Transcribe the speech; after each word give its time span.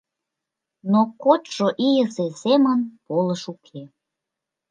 Но 0.91 0.99
кодшо 1.23 1.67
ийысе 1.89 2.27
семын 2.41 2.79
полыш 3.05 3.43
уке. 3.53 3.81